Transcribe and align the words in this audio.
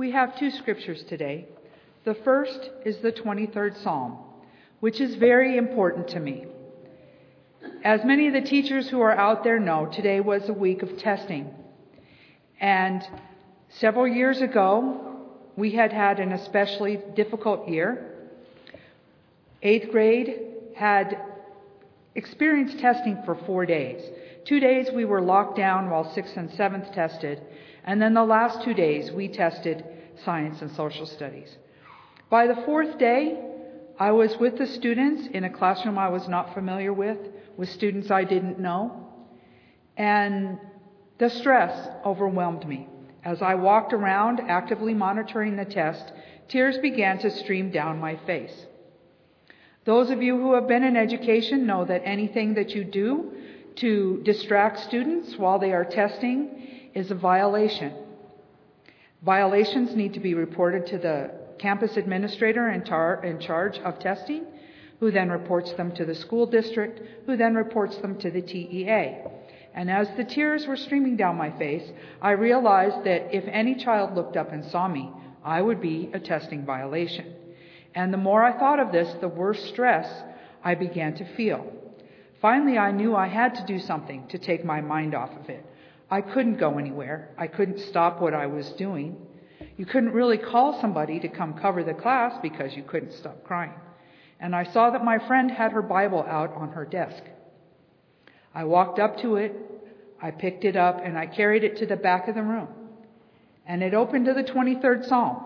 We 0.00 0.12
have 0.12 0.38
two 0.38 0.50
scriptures 0.50 1.04
today. 1.10 1.46
The 2.06 2.14
first 2.14 2.70
is 2.86 2.96
the 3.02 3.12
23rd 3.12 3.82
Psalm, 3.82 4.16
which 4.80 4.98
is 4.98 5.16
very 5.16 5.58
important 5.58 6.08
to 6.08 6.20
me. 6.20 6.46
As 7.84 8.02
many 8.02 8.26
of 8.26 8.32
the 8.32 8.40
teachers 8.40 8.88
who 8.88 9.02
are 9.02 9.12
out 9.12 9.44
there 9.44 9.60
know, 9.60 9.90
today 9.92 10.20
was 10.20 10.48
a 10.48 10.54
week 10.54 10.82
of 10.82 10.96
testing. 10.96 11.50
And 12.62 13.06
several 13.68 14.08
years 14.08 14.40
ago, 14.40 15.26
we 15.54 15.72
had 15.72 15.92
had 15.92 16.18
an 16.18 16.32
especially 16.32 16.98
difficult 17.14 17.68
year. 17.68 18.14
Eighth 19.62 19.90
grade 19.90 20.34
had 20.76 21.20
experienced 22.14 22.78
testing 22.78 23.22
for 23.26 23.34
four 23.34 23.66
days. 23.66 24.02
Two 24.46 24.60
days 24.60 24.88
we 24.94 25.04
were 25.04 25.20
locked 25.20 25.58
down 25.58 25.90
while 25.90 26.10
sixth 26.14 26.38
and 26.38 26.50
seventh 26.52 26.90
tested, 26.94 27.42
and 27.84 28.00
then 28.00 28.14
the 28.14 28.24
last 28.24 28.64
two 28.64 28.72
days 28.72 29.12
we 29.12 29.28
tested 29.28 29.84
science 30.24 30.62
and 30.62 30.70
social 30.72 31.06
studies. 31.06 31.56
By 32.28 32.46
the 32.46 32.56
fourth 32.66 32.98
day, 32.98 33.38
I 33.98 34.12
was 34.12 34.36
with 34.38 34.56
the 34.56 34.66
students 34.66 35.26
in 35.26 35.44
a 35.44 35.50
classroom 35.50 35.98
I 35.98 36.08
was 36.08 36.28
not 36.28 36.54
familiar 36.54 36.92
with, 36.92 37.18
with 37.56 37.68
students 37.68 38.10
I 38.10 38.24
didn't 38.24 38.58
know, 38.58 39.08
and 39.96 40.58
the 41.18 41.28
stress 41.28 41.88
overwhelmed 42.04 42.66
me. 42.66 42.88
As 43.24 43.42
I 43.42 43.54
walked 43.54 43.92
around 43.92 44.40
actively 44.48 44.94
monitoring 44.94 45.56
the 45.56 45.66
test, 45.66 46.12
tears 46.48 46.78
began 46.78 47.18
to 47.18 47.30
stream 47.30 47.70
down 47.70 47.98
my 47.98 48.16
face. 48.24 48.66
Those 49.84 50.10
of 50.10 50.22
you 50.22 50.38
who 50.38 50.54
have 50.54 50.66
been 50.66 50.84
in 50.84 50.96
education 50.96 51.66
know 51.66 51.84
that 51.84 52.02
anything 52.04 52.54
that 52.54 52.70
you 52.70 52.84
do 52.84 53.32
to 53.76 54.22
distract 54.24 54.80
students 54.80 55.36
while 55.36 55.58
they 55.58 55.72
are 55.72 55.84
testing 55.84 56.90
is 56.94 57.10
a 57.10 57.14
violation. 57.14 57.92
Violations 59.22 59.94
need 59.94 60.14
to 60.14 60.20
be 60.20 60.34
reported 60.34 60.86
to 60.86 60.98
the 60.98 61.30
campus 61.58 61.96
administrator 61.96 62.70
in, 62.70 62.82
tar- 62.84 63.22
in 63.24 63.38
charge 63.38 63.78
of 63.78 63.98
testing, 63.98 64.46
who 64.98 65.10
then 65.10 65.30
reports 65.30 65.72
them 65.74 65.92
to 65.92 66.04
the 66.04 66.14
school 66.14 66.46
district, 66.46 67.00
who 67.26 67.36
then 67.36 67.54
reports 67.54 67.96
them 67.98 68.18
to 68.18 68.30
the 68.30 68.40
TEA. 68.40 69.18
And 69.74 69.90
as 69.90 70.08
the 70.16 70.24
tears 70.24 70.66
were 70.66 70.76
streaming 70.76 71.16
down 71.16 71.36
my 71.36 71.50
face, 71.58 71.88
I 72.20 72.32
realized 72.32 73.04
that 73.04 73.34
if 73.34 73.44
any 73.46 73.74
child 73.76 74.14
looked 74.14 74.36
up 74.36 74.52
and 74.52 74.64
saw 74.64 74.88
me, 74.88 75.10
I 75.44 75.62
would 75.62 75.80
be 75.80 76.10
a 76.12 76.20
testing 76.20 76.64
violation. 76.64 77.34
And 77.94 78.12
the 78.12 78.18
more 78.18 78.42
I 78.42 78.58
thought 78.58 78.80
of 78.80 78.92
this, 78.92 79.14
the 79.20 79.28
worse 79.28 79.62
stress 79.64 80.08
I 80.64 80.74
began 80.74 81.14
to 81.16 81.34
feel. 81.34 81.70
Finally, 82.40 82.78
I 82.78 82.90
knew 82.90 83.14
I 83.14 83.28
had 83.28 83.54
to 83.56 83.66
do 83.66 83.78
something 83.78 84.26
to 84.28 84.38
take 84.38 84.64
my 84.64 84.80
mind 84.80 85.14
off 85.14 85.30
of 85.38 85.48
it. 85.48 85.64
I 86.10 86.20
couldn't 86.20 86.58
go 86.58 86.78
anywhere. 86.78 87.30
I 87.38 87.46
couldn't 87.46 87.78
stop 87.78 88.20
what 88.20 88.34
I 88.34 88.46
was 88.46 88.68
doing. 88.72 89.16
You 89.76 89.86
couldn't 89.86 90.12
really 90.12 90.38
call 90.38 90.80
somebody 90.80 91.20
to 91.20 91.28
come 91.28 91.54
cover 91.54 91.84
the 91.84 91.94
class 91.94 92.38
because 92.42 92.74
you 92.74 92.82
couldn't 92.82 93.12
stop 93.12 93.44
crying. 93.44 93.74
And 94.40 94.56
I 94.56 94.64
saw 94.64 94.90
that 94.90 95.04
my 95.04 95.18
friend 95.26 95.50
had 95.50 95.72
her 95.72 95.82
Bible 95.82 96.24
out 96.26 96.52
on 96.54 96.72
her 96.72 96.84
desk. 96.84 97.22
I 98.54 98.64
walked 98.64 98.98
up 98.98 99.20
to 99.20 99.36
it, 99.36 99.54
I 100.20 100.32
picked 100.32 100.64
it 100.64 100.76
up, 100.76 101.00
and 101.04 101.16
I 101.16 101.26
carried 101.26 101.62
it 101.62 101.76
to 101.78 101.86
the 101.86 101.96
back 101.96 102.26
of 102.26 102.34
the 102.34 102.42
room. 102.42 102.68
And 103.66 103.82
it 103.82 103.94
opened 103.94 104.26
to 104.26 104.34
the 104.34 104.42
23rd 104.42 105.08
Psalm. 105.08 105.44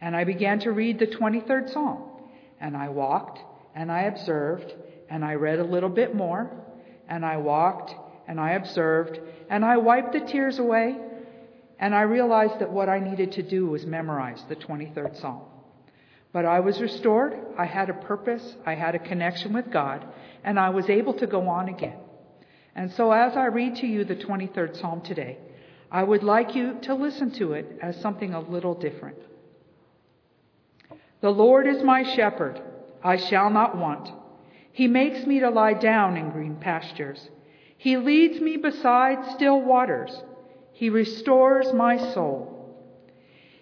And 0.00 0.14
I 0.14 0.24
began 0.24 0.60
to 0.60 0.70
read 0.70 0.98
the 0.98 1.06
23rd 1.06 1.72
Psalm. 1.72 2.02
And 2.60 2.76
I 2.76 2.90
walked, 2.90 3.40
and 3.74 3.90
I 3.90 4.02
observed, 4.02 4.72
and 5.10 5.24
I 5.24 5.34
read 5.34 5.58
a 5.58 5.64
little 5.64 5.88
bit 5.88 6.14
more, 6.14 6.50
and 7.08 7.24
I 7.26 7.38
walked, 7.38 7.94
and 8.26 8.40
I 8.40 8.52
observed, 8.52 9.20
and 9.48 9.64
I 9.64 9.76
wiped 9.76 10.12
the 10.12 10.20
tears 10.20 10.58
away, 10.58 10.98
and 11.78 11.94
I 11.94 12.02
realized 12.02 12.58
that 12.60 12.70
what 12.70 12.88
I 12.88 12.98
needed 12.98 13.32
to 13.32 13.42
do 13.42 13.66
was 13.66 13.84
memorize 13.84 14.42
the 14.48 14.56
23rd 14.56 15.20
Psalm. 15.20 15.42
But 16.32 16.46
I 16.46 16.60
was 16.60 16.80
restored, 16.80 17.36
I 17.58 17.66
had 17.66 17.90
a 17.90 17.94
purpose, 17.94 18.56
I 18.64 18.74
had 18.74 18.94
a 18.94 18.98
connection 18.98 19.52
with 19.52 19.70
God, 19.70 20.06
and 20.44 20.58
I 20.58 20.70
was 20.70 20.88
able 20.88 21.14
to 21.14 21.26
go 21.26 21.48
on 21.48 21.68
again. 21.68 21.98
And 22.74 22.90
so 22.92 23.12
as 23.12 23.36
I 23.36 23.46
read 23.46 23.76
to 23.76 23.86
you 23.86 24.04
the 24.04 24.16
23rd 24.16 24.80
Psalm 24.80 25.02
today, 25.02 25.38
I 25.90 26.02
would 26.02 26.22
like 26.22 26.54
you 26.54 26.78
to 26.82 26.94
listen 26.94 27.32
to 27.32 27.52
it 27.52 27.78
as 27.82 28.00
something 28.00 28.32
a 28.32 28.40
little 28.40 28.74
different. 28.74 29.18
The 31.20 31.30
Lord 31.30 31.66
is 31.66 31.82
my 31.82 32.02
shepherd, 32.14 32.62
I 33.04 33.16
shall 33.16 33.50
not 33.50 33.76
want. 33.76 34.10
He 34.72 34.88
makes 34.88 35.26
me 35.26 35.40
to 35.40 35.50
lie 35.50 35.74
down 35.74 36.16
in 36.16 36.30
green 36.30 36.56
pastures. 36.56 37.28
He 37.82 37.96
leads 37.96 38.40
me 38.40 38.58
beside 38.58 39.32
still 39.34 39.60
waters. 39.60 40.16
He 40.72 40.88
restores 40.88 41.72
my 41.72 41.96
soul. 42.14 42.78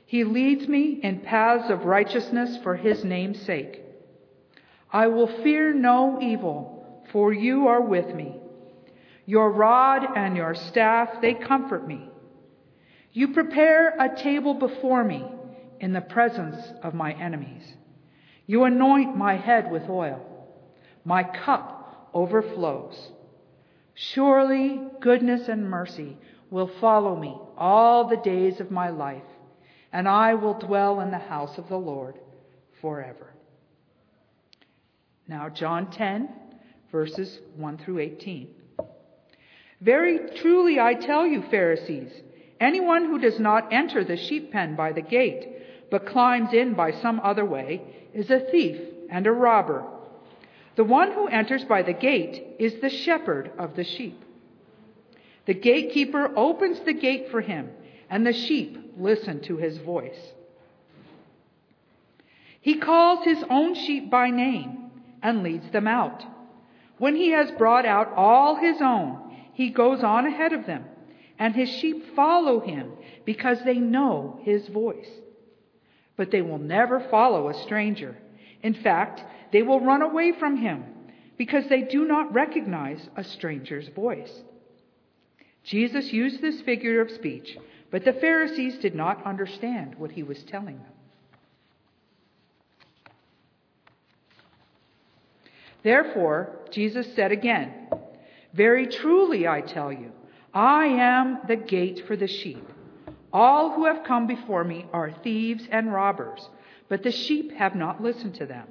He 0.05 0.25
leads 0.25 0.69
me 0.69 1.01
in 1.03 1.21
paths 1.21 1.71
of 1.71 1.87
righteousness 1.87 2.59
for 2.63 2.77
his 2.77 3.03
name's 3.03 3.41
sake. 3.41 3.81
I 4.93 5.07
will 5.07 5.27
fear 5.43 5.73
no 5.73 6.19
evil, 6.21 7.03
for 7.11 7.33
you 7.33 7.69
are 7.69 7.81
with 7.81 8.15
me. 8.15 8.37
Your 9.25 9.51
rod 9.51 10.05
and 10.15 10.37
your 10.37 10.55
staff, 10.55 11.23
they 11.23 11.33
comfort 11.33 11.89
me. 11.89 12.07
You 13.15 13.29
prepare 13.29 13.97
a 13.99 14.15
table 14.15 14.53
before 14.53 15.03
me 15.03 15.25
in 15.81 15.95
the 15.95 16.03
presence 16.03 16.63
of 16.83 16.93
my 16.93 17.15
enemies. 17.15 17.63
You 18.47 18.65
anoint 18.65 19.17
my 19.17 19.37
head 19.39 19.71
with 19.71 19.89
oil. 19.89 20.21
My 21.07 21.23
cup 21.23 22.11
overflows. 22.13 23.13
Surely 24.00 24.81
goodness 25.00 25.47
and 25.49 25.69
mercy 25.69 26.16
will 26.50 26.71
follow 26.81 27.15
me 27.15 27.37
all 27.59 28.09
the 28.09 28.16
days 28.16 28.59
of 28.59 28.71
my 28.71 28.88
life, 28.88 29.22
and 29.93 30.09
I 30.09 30.33
will 30.33 30.55
dwell 30.55 31.00
in 31.00 31.11
the 31.11 31.19
house 31.19 31.59
of 31.59 31.69
the 31.69 31.77
Lord 31.77 32.19
forever. 32.81 33.34
Now, 35.28 35.50
John 35.50 35.91
10, 35.91 36.31
verses 36.91 37.41
1 37.56 37.77
through 37.77 37.99
18. 37.99 38.49
Very 39.83 40.31
truly 40.41 40.81
I 40.81 40.94
tell 40.94 41.27
you, 41.27 41.43
Pharisees, 41.50 42.10
anyone 42.59 43.05
who 43.05 43.19
does 43.19 43.39
not 43.39 43.71
enter 43.71 44.03
the 44.03 44.16
sheep 44.16 44.50
pen 44.50 44.77
by 44.77 44.93
the 44.93 45.03
gate, 45.03 45.91
but 45.91 46.06
climbs 46.06 46.55
in 46.55 46.72
by 46.72 46.93
some 46.93 47.21
other 47.22 47.44
way, 47.44 47.83
is 48.15 48.31
a 48.31 48.41
thief 48.50 48.81
and 49.10 49.27
a 49.27 49.31
robber. 49.31 49.84
The 50.77 50.85
one 50.85 51.13
who 51.13 51.27
enters 51.27 51.65
by 51.65 51.83
the 51.83 51.93
gate 51.93 52.57
is 52.59 52.81
the 52.81 52.91
shepherd 52.91 53.51
of 53.59 53.77
the 53.77 53.85
sheep. 53.85 54.23
The 55.47 55.55
gatekeeper 55.55 56.33
opens 56.37 56.81
the 56.81 56.93
gate 56.93 57.31
for 57.31 57.41
him, 57.41 57.71
and 58.09 58.27
the 58.27 58.33
sheep 58.33 58.95
listen 58.97 59.41
to 59.43 59.57
his 59.57 59.79
voice. 59.79 60.33
He 62.61 62.77
calls 62.77 63.25
his 63.25 63.43
own 63.49 63.75
sheep 63.75 64.11
by 64.11 64.31
name 64.31 64.91
and 65.23 65.43
leads 65.43 65.71
them 65.71 65.87
out. 65.87 66.25
When 66.99 67.17
he 67.17 67.31
has 67.31 67.51
brought 67.53 67.87
out 67.87 68.13
all 68.15 68.57
his 68.57 68.81
own, 68.81 69.35
he 69.55 69.71
goes 69.71 70.05
on 70.05 70.27
ahead 70.27 70.53
of 70.53 70.67
them, 70.67 70.85
and 71.39 71.55
his 71.55 71.71
sheep 71.71 72.15
follow 72.15 72.61
him 72.61 72.93
because 73.25 73.59
they 73.65 73.79
know 73.79 74.41
his 74.43 74.69
voice. 74.69 75.09
But 76.17 76.31
they 76.31 76.43
will 76.43 76.59
never 76.59 77.01
follow 77.01 77.49
a 77.49 77.55
stranger. 77.55 78.17
In 78.63 78.75
fact, 78.75 79.25
they 79.53 79.62
will 79.62 79.81
run 79.81 80.03
away 80.03 80.33
from 80.38 80.56
him 80.56 80.84
because 81.37 81.65
they 81.69 81.83
do 81.83 82.05
not 82.05 82.33
recognize 82.33 83.09
a 83.16 83.25
stranger's 83.25 83.88
voice. 83.88 84.43
Jesus 85.65 86.12
used 86.12 86.41
this 86.41 86.61
figure 86.62 87.00
of 87.00 87.11
speech, 87.11 87.56
but 87.91 88.05
the 88.05 88.12
Pharisees 88.12 88.78
did 88.78 88.94
not 88.94 89.25
understand 89.27 89.94
what 89.97 90.12
he 90.12 90.22
was 90.22 90.43
telling 90.44 90.77
them. 90.78 90.93
Therefore, 95.83 96.59
Jesus 96.71 97.06
said 97.15 97.33
again, 97.33 97.89
Very 98.53 98.87
truly 98.87 99.49
I 99.49 99.60
tell 99.60 99.93
you, 99.93 100.12
I 100.53 100.87
am 100.87 101.39
the 101.47 101.57
gate 101.57 102.04
for 102.07 102.16
the 102.16 102.27
sheep. 102.27 102.69
All 103.33 103.72
who 103.72 103.86
have 103.86 104.04
come 104.04 104.27
before 104.27 104.65
me 104.65 104.86
are 104.92 105.13
thieves 105.22 105.65
and 105.71 105.92
robbers, 105.92 106.48
but 106.89 107.03
the 107.03 107.13
sheep 107.13 107.53
have 107.53 107.75
not 107.75 108.03
listened 108.03 108.34
to 108.36 108.47
them. 108.47 108.66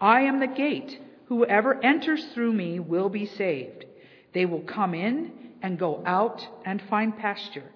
I 0.00 0.22
am 0.22 0.40
the 0.40 0.46
gate. 0.46 0.98
Whoever 1.26 1.82
enters 1.84 2.24
through 2.32 2.52
me 2.52 2.80
will 2.80 3.08
be 3.08 3.26
saved. 3.26 3.84
They 4.32 4.46
will 4.46 4.62
come 4.62 4.94
in 4.94 5.32
and 5.62 5.78
go 5.78 6.02
out 6.06 6.46
and 6.64 6.80
find 6.82 7.16
pasture. 7.16 7.70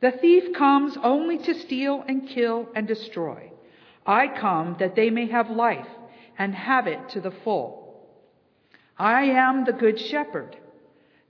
The 0.00 0.10
thief 0.10 0.52
comes 0.54 0.96
only 1.02 1.38
to 1.38 1.54
steal 1.54 2.04
and 2.06 2.28
kill 2.28 2.68
and 2.74 2.86
destroy. 2.86 3.52
I 4.04 4.28
come 4.28 4.76
that 4.80 4.96
they 4.96 5.10
may 5.10 5.26
have 5.28 5.48
life 5.48 5.86
and 6.38 6.54
have 6.54 6.86
it 6.86 7.08
to 7.10 7.20
the 7.20 7.30
full. 7.30 8.08
I 8.98 9.24
am 9.24 9.64
the 9.64 9.72
good 9.72 9.98
shepherd. 9.98 10.56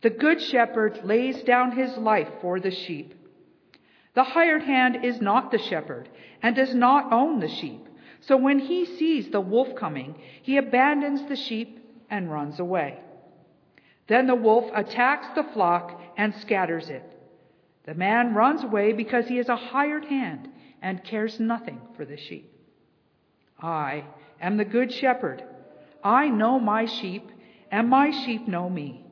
The 0.03 0.11
good 0.11 0.43
shepherd 0.43 1.01
lays 1.05 1.43
down 1.43 1.77
his 1.77 1.97
life 1.97 2.29
for 2.41 2.59
the 2.59 2.71
sheep. 2.71 3.15
The 4.15 4.25
hired 4.25 4.63
hand 4.63 5.05
is 5.05 5.21
not 5.21 5.51
the 5.51 5.59
shepherd 5.59 6.09
and 6.43 6.57
does 6.57 6.75
not 6.75 7.13
own 7.13 7.41
the 7.41 7.49
sheep. 7.49 7.87
So 8.23 8.37
when 8.37 8.61
he 8.61 8.85
sees 8.85 9.31
the 9.31 9.41
wolf 9.41 9.75
coming, 9.75 10.15
he 10.43 10.57
abandons 10.57 11.29
the 11.29 11.37
sheep 11.37 11.79
and 12.09 12.31
runs 12.31 12.61
away. 12.61 13.01
Then 14.07 14.27
the 14.27 14.35
wolf 14.35 14.71
attacks 14.75 15.27
the 15.35 15.45
flock 15.53 16.01
and 16.17 16.35
scatters 16.37 16.89
it. 16.89 17.05
The 17.85 17.95
man 17.95 18.35
runs 18.35 18.63
away 18.63 18.93
because 18.93 19.27
he 19.27 19.39
is 19.39 19.49
a 19.49 19.57
hired 19.57 20.05
hand 20.05 20.49
and 20.81 21.03
cares 21.03 21.41
nothing 21.41 21.81
for 21.97 22.05
the 22.05 22.17
sheep. 22.17 22.49
I 23.61 24.05
am 24.41 24.57
the 24.57 24.65
good 24.65 24.93
shepherd. 24.93 25.43
I 26.05 26.29
know 26.29 26.59
my 26.59 26.87
sheep, 26.87 27.29
and 27.71 27.89
my 27.89 28.11
sheep 28.11 28.47
know 28.47 28.69
me, 28.69 29.05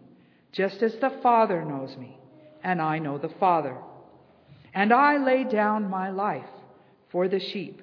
just 0.52 0.82
as 0.82 0.96
the 0.96 1.10
Father 1.22 1.64
knows 1.64 1.96
me, 1.96 2.18
and 2.62 2.82
I 2.82 2.98
know 2.98 3.18
the 3.18 3.28
Father. 3.28 3.76
And 4.74 4.92
I 4.92 5.16
lay 5.18 5.44
down 5.44 5.88
my 5.88 6.10
life 6.10 6.50
for 7.10 7.28
the 7.28 7.40
sheep. 7.40 7.82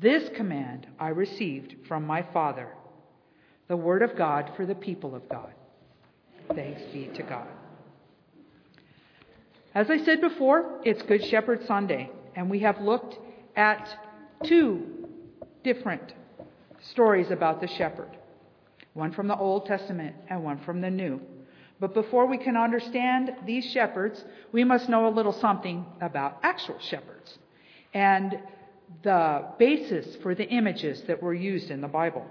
This 0.00 0.28
command 0.36 0.86
I 0.98 1.08
received 1.08 1.76
from 1.86 2.06
my 2.06 2.22
Father. 2.32 2.68
The 3.68 3.76
word 3.76 4.02
of 4.02 4.16
God 4.16 4.52
for 4.56 4.66
the 4.66 4.74
people 4.74 5.14
of 5.14 5.28
God. 5.28 5.52
Thanks 6.54 6.82
be 6.92 7.06
to 7.14 7.22
God. 7.22 7.46
As 9.74 9.90
I 9.90 9.98
said 9.98 10.20
before, 10.20 10.80
it's 10.84 11.02
Good 11.02 11.24
Shepherd 11.24 11.66
Sunday, 11.66 12.10
and 12.34 12.50
we 12.50 12.60
have 12.60 12.80
looked 12.80 13.18
at 13.56 13.88
two 14.44 15.08
different 15.62 16.12
stories 16.80 17.30
about 17.30 17.60
the 17.60 17.68
shepherd 17.68 18.10
one 18.92 19.10
from 19.12 19.26
the 19.26 19.36
Old 19.36 19.66
Testament 19.66 20.14
and 20.28 20.44
one 20.44 20.58
from 20.58 20.80
the 20.80 20.90
New. 20.90 21.20
But 21.80 21.94
before 21.94 22.26
we 22.26 22.38
can 22.38 22.56
understand 22.56 23.32
these 23.44 23.64
shepherds, 23.72 24.24
we 24.52 24.62
must 24.62 24.88
know 24.88 25.08
a 25.08 25.10
little 25.10 25.32
something 25.32 25.84
about 26.00 26.38
actual 26.44 26.78
shepherds 26.78 27.38
and 27.92 28.38
the 29.02 29.44
basis 29.58 30.16
for 30.22 30.34
the 30.34 30.48
images 30.48 31.02
that 31.02 31.22
were 31.22 31.34
used 31.34 31.70
in 31.70 31.80
the 31.80 31.88
Bible. 31.88 32.26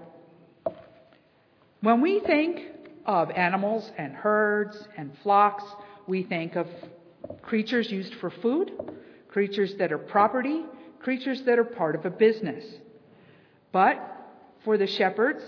When 1.80 2.00
we 2.00 2.20
think 2.20 2.62
of 3.04 3.30
animals 3.30 3.90
and 3.98 4.14
herds 4.14 4.88
and 4.96 5.12
flocks, 5.22 5.64
we 6.06 6.22
think 6.22 6.56
of 6.56 6.66
creatures 7.42 7.90
used 7.90 8.14
for 8.14 8.30
food, 8.30 8.72
creatures 9.28 9.74
that 9.76 9.92
are 9.92 9.98
property, 9.98 10.64
creatures 11.00 11.42
that 11.42 11.58
are 11.58 11.64
part 11.64 11.94
of 11.94 12.06
a 12.06 12.10
business. 12.10 12.64
But 13.72 14.00
for 14.64 14.78
the 14.78 14.86
shepherds 14.86 15.42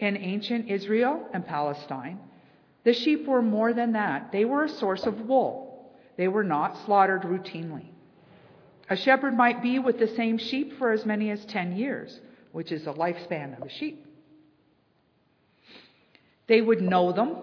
in 0.00 0.16
ancient 0.16 0.68
Israel 0.68 1.28
and 1.32 1.46
Palestine, 1.46 2.18
the 2.84 2.92
sheep 2.92 3.26
were 3.26 3.42
more 3.42 3.72
than 3.72 3.92
that. 3.92 4.32
They 4.32 4.44
were 4.44 4.64
a 4.64 4.68
source 4.68 5.06
of 5.06 5.20
wool. 5.22 5.92
They 6.16 6.28
were 6.28 6.44
not 6.44 6.84
slaughtered 6.84 7.22
routinely. 7.22 7.90
A 8.88 8.96
shepherd 8.96 9.36
might 9.36 9.62
be 9.62 9.78
with 9.78 9.98
the 9.98 10.06
same 10.06 10.38
sheep 10.38 10.78
for 10.78 10.92
as 10.92 11.04
many 11.04 11.30
as 11.30 11.44
10 11.46 11.76
years, 11.76 12.20
which 12.52 12.70
is 12.70 12.84
the 12.84 12.92
lifespan 12.92 13.60
of 13.60 13.66
a 13.66 13.70
sheep. 13.70 14.06
They 16.46 16.60
would 16.60 16.80
know 16.80 17.12
them, 17.12 17.36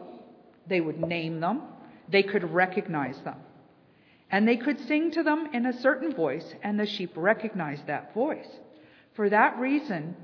they 0.67 0.79
would 0.79 0.99
name 0.99 1.41
them, 1.41 1.63
they 2.07 2.23
could 2.23 2.53
recognize 2.53 3.19
them. 3.21 3.37
And 4.31 4.47
they 4.47 4.57
could 4.57 4.79
sing 4.87 5.11
to 5.11 5.23
them 5.23 5.49
in 5.53 5.65
a 5.65 5.79
certain 5.81 6.13
voice, 6.13 6.55
and 6.63 6.79
the 6.79 6.85
sheep 6.85 7.11
recognized 7.15 7.87
that 7.87 8.13
voice. 8.13 8.47
For 9.13 9.29
that 9.29 9.59
reason, 9.59 10.15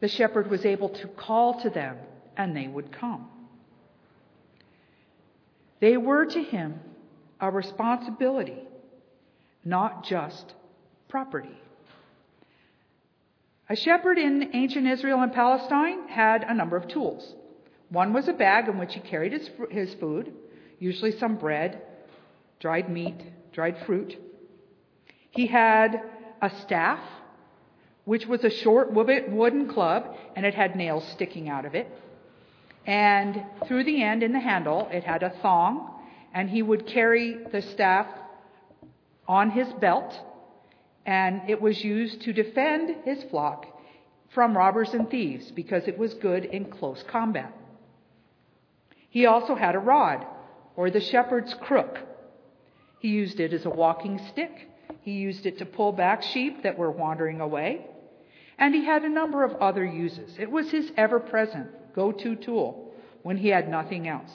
the 0.00 0.08
shepherd 0.08 0.50
was 0.50 0.64
able 0.64 0.88
to 0.88 1.06
call 1.08 1.60
to 1.60 1.70
them, 1.70 1.96
and 2.36 2.56
they 2.56 2.66
would 2.66 2.90
come. 2.90 3.28
They 5.80 5.96
were 5.96 6.24
to 6.26 6.42
him 6.42 6.80
a 7.40 7.50
responsibility, 7.50 8.58
not 9.64 10.04
just 10.04 10.54
property. 11.08 11.58
A 13.68 13.76
shepherd 13.76 14.18
in 14.18 14.50
ancient 14.52 14.86
Israel 14.86 15.22
and 15.22 15.32
Palestine 15.32 16.08
had 16.08 16.42
a 16.42 16.54
number 16.54 16.76
of 16.76 16.88
tools. 16.88 17.34
One 17.88 18.12
was 18.12 18.28
a 18.28 18.32
bag 18.32 18.68
in 18.68 18.78
which 18.78 18.94
he 18.94 19.00
carried 19.00 19.32
his, 19.32 19.50
his 19.70 19.94
food, 19.94 20.32
usually 20.78 21.12
some 21.12 21.36
bread, 21.36 21.82
dried 22.58 22.88
meat, 22.88 23.20
dried 23.52 23.76
fruit. 23.86 24.16
He 25.30 25.46
had 25.46 26.02
a 26.42 26.50
staff, 26.62 27.00
which 28.04 28.26
was 28.26 28.42
a 28.44 28.50
short 28.50 28.92
wooden 28.92 29.68
club, 29.68 30.16
and 30.34 30.46
it 30.46 30.54
had 30.54 30.74
nails 30.74 31.06
sticking 31.12 31.48
out 31.48 31.64
of 31.64 31.74
it. 31.74 31.88
And 32.86 33.44
through 33.66 33.84
the 33.84 34.02
end, 34.02 34.22
in 34.22 34.32
the 34.32 34.40
handle, 34.40 34.88
it 34.90 35.04
had 35.04 35.22
a 35.22 35.30
thong, 35.42 36.00
and 36.32 36.48
he 36.48 36.62
would 36.62 36.86
carry 36.86 37.38
the 37.52 37.62
staff 37.62 38.06
on 39.30 39.50
his 39.52 39.72
belt, 39.74 40.12
and 41.06 41.48
it 41.48 41.62
was 41.62 41.84
used 41.84 42.20
to 42.22 42.32
defend 42.32 42.96
his 43.04 43.22
flock 43.30 43.64
from 44.30 44.56
robbers 44.56 44.92
and 44.92 45.08
thieves 45.08 45.52
because 45.52 45.86
it 45.86 45.96
was 45.96 46.14
good 46.14 46.44
in 46.44 46.64
close 46.64 47.04
combat. 47.04 47.56
He 49.08 49.26
also 49.26 49.54
had 49.54 49.76
a 49.76 49.78
rod, 49.78 50.26
or 50.74 50.90
the 50.90 51.00
shepherd's 51.00 51.54
crook, 51.54 52.00
he 52.98 53.08
used 53.08 53.38
it 53.38 53.52
as 53.52 53.64
a 53.64 53.70
walking 53.70 54.20
stick. 54.30 54.68
He 55.02 55.12
used 55.12 55.46
it 55.46 55.58
to 55.58 55.64
pull 55.64 55.92
back 55.92 56.22
sheep 56.22 56.64
that 56.64 56.76
were 56.76 56.90
wandering 56.90 57.40
away. 57.40 57.86
And 58.58 58.74
he 58.74 58.84
had 58.84 59.04
a 59.04 59.08
number 59.08 59.44
of 59.44 59.54
other 59.56 59.84
uses. 59.84 60.36
It 60.38 60.50
was 60.50 60.70
his 60.70 60.92
ever 60.96 61.20
present 61.20 61.68
go 61.94 62.12
to 62.12 62.36
tool 62.36 62.92
when 63.22 63.38
he 63.38 63.48
had 63.48 63.68
nothing 63.68 64.06
else. 64.06 64.30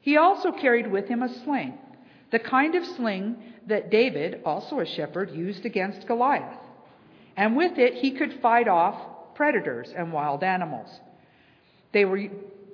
He 0.00 0.16
also 0.16 0.50
carried 0.50 0.90
with 0.90 1.08
him 1.08 1.22
a 1.22 1.32
sling, 1.44 1.78
the 2.30 2.38
kind 2.38 2.74
of 2.74 2.84
sling 2.84 3.36
that 3.66 3.90
David, 3.90 4.40
also 4.44 4.80
a 4.80 4.86
shepherd, 4.86 5.30
used 5.30 5.64
against 5.64 6.06
Goliath. 6.06 6.58
And 7.36 7.56
with 7.56 7.78
it, 7.78 7.94
he 7.94 8.12
could 8.12 8.40
fight 8.40 8.68
off 8.68 9.34
predators 9.34 9.92
and 9.96 10.12
wild 10.12 10.42
animals. 10.42 10.88
They 11.92 12.04
were, 12.04 12.24